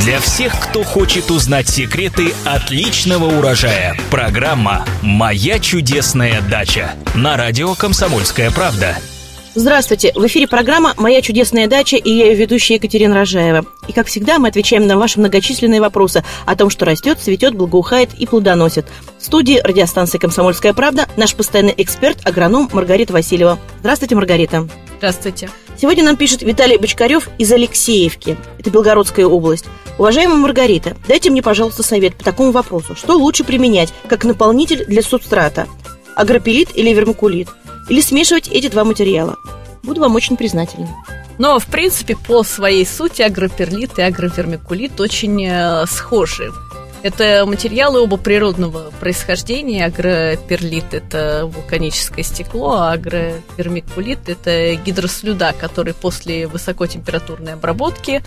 [0.00, 3.98] Для всех, кто хочет узнать секреты отличного урожая.
[4.10, 8.96] Программа «Моя чудесная дача» на радио «Комсомольская правда».
[9.54, 10.12] Здравствуйте!
[10.14, 13.66] В эфире программа «Моя чудесная дача» и я ее ведущая Екатерина Рожаева.
[13.88, 18.14] И, как всегда, мы отвечаем на ваши многочисленные вопросы о том, что растет, цветет, благоухает
[18.14, 18.86] и плодоносит.
[19.18, 23.58] В студии радиостанции «Комсомольская правда» наш постоянный эксперт, агроном Маргарита Васильева.
[23.80, 24.66] Здравствуйте, Маргарита!
[24.96, 25.50] Здравствуйте!
[25.80, 28.36] Сегодня нам пишет Виталий Бочкарев из Алексеевки.
[28.58, 29.64] Это Белгородская область.
[30.00, 32.96] Уважаемая Маргарита, дайте мне, пожалуйста, совет по такому вопросу.
[32.96, 35.66] Что лучше применять как наполнитель для субстрата?
[36.16, 37.50] Агропелит или вермикулит?
[37.90, 39.36] Или смешивать эти два материала?
[39.82, 40.88] Буду вам очень признательна.
[41.36, 46.50] Но, в принципе, по своей сути агроперлит и агровермикулит очень э, схожи.
[47.02, 49.84] Это материалы оба природного происхождения.
[49.84, 58.22] Агроперлит– это вулканическое стекло, а агровермикулит– это гидрослюда, который после высокотемпературной обработки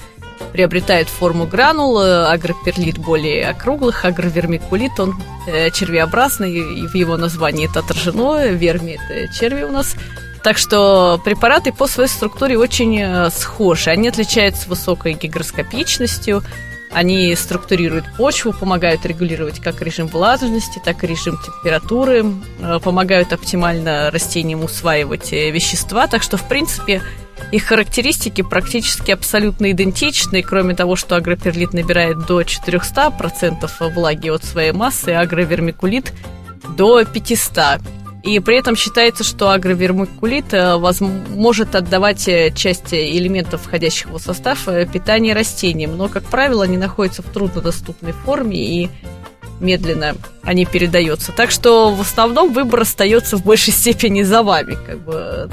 [0.52, 2.00] приобретает форму гранул.
[2.00, 5.16] Агроперлит более округлых, агровермикулит он
[5.48, 8.48] э, червеобразный, и в его названии это отражено.
[8.48, 9.96] Верми– это черви у нас.
[10.44, 13.90] Так что препараты по своей структуре очень э, схожи.
[13.90, 16.44] Они отличаются высокой гигроскопичностью,
[16.94, 22.26] они структурируют почву, помогают регулировать как режим влажности, так и режим температуры,
[22.60, 26.08] э, помогают оптимально растениям усваивать э, вещества.
[26.08, 27.02] Так что, в принципе,
[27.52, 34.72] их характеристики практически абсолютно идентичны, кроме того, что агроперлит набирает до 400% влаги от своей
[34.72, 36.14] массы, а агровермикулит
[36.78, 37.82] до 500.
[38.24, 40.78] И при этом считается, что агровермикулит э,
[41.30, 45.98] может отдавать э, часть элементов, входящих в состав, э, питания растениям.
[45.98, 48.90] Но, как правило, они находятся в труднодоступной форме и
[49.60, 51.34] медленно они передаются.
[51.34, 54.78] Так что в основном выбор остается в большей степени за вами.
[54.88, 55.52] Как бы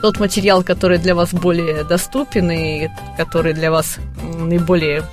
[0.00, 5.04] тот материал, который для вас более доступен и который для вас наиболее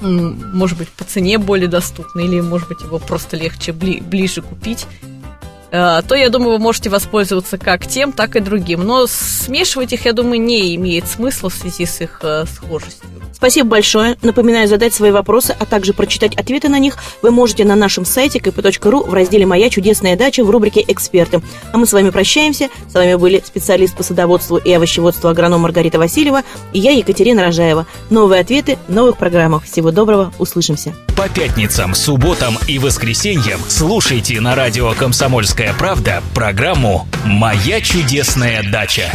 [0.00, 4.86] может быть, по цене более доступный, или, может быть, его просто легче бли- ближе купить,
[5.02, 5.07] Э,
[5.70, 8.84] то, я думаю, вы можете воспользоваться как тем, так и другим.
[8.84, 13.08] Но смешивать их, я думаю, не имеет смысла в связи с их э, схожестью.
[13.32, 14.16] Спасибо большое.
[14.22, 18.40] Напоминаю, задать свои вопросы, а также прочитать ответы на них вы можете на нашем сайте
[18.40, 21.40] kp.ru в разделе «Моя чудесная дача» в рубрике «Эксперты».
[21.72, 22.68] А мы с вами прощаемся.
[22.90, 26.42] С вами были специалист по садоводству и овощеводству агроном Маргарита Васильева
[26.72, 27.86] и я, Екатерина Рожаева.
[28.10, 29.64] Новые ответы в новых программах.
[29.64, 30.32] Всего доброго.
[30.38, 30.94] Услышимся.
[31.16, 34.92] По пятницам, субботам и воскресеньям слушайте на радио
[35.58, 39.10] «Комсомольская правда» программу «Моя чудесная дача».